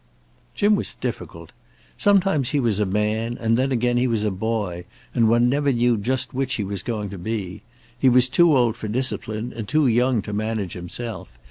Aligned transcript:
Jim 0.55 0.75
was 0.75 0.95
difficult. 0.95 1.51
Sometimes 1.95 2.49
he 2.49 2.59
was 2.59 2.79
a 2.79 2.87
man, 2.87 3.37
and 3.37 3.55
then 3.55 3.71
again 3.71 3.97
he 3.97 4.07
was 4.07 4.23
a 4.23 4.31
boy, 4.31 4.85
and 5.13 5.29
one 5.29 5.47
never 5.47 5.71
knew 5.71 5.95
just 5.95 6.33
which 6.33 6.55
he 6.55 6.63
was 6.63 6.81
going 6.81 7.11
to 7.11 7.19
be. 7.19 7.61
He 7.99 8.09
was 8.09 8.27
too 8.27 8.57
old 8.57 8.75
for 8.75 8.87
discipline 8.87 9.53
and 9.55 9.67
too 9.67 9.85
young 9.85 10.23
to 10.23 10.33
manage 10.33 10.73
himself. 10.73 11.29